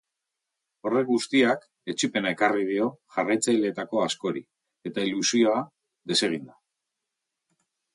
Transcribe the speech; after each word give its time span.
Horrek 0.89 1.03
guztiak 1.09 1.67
etsipena 1.93 2.33
ekarri 2.37 2.65
dio 2.71 2.89
jarraitzaileetako 3.19 4.03
askori 4.09 4.45
eta 4.93 5.09
ilusioa 5.15 5.57
desegin 6.15 6.53
da. 6.53 6.61